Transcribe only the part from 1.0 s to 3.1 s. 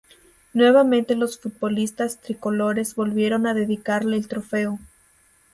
los futbolistas tricolores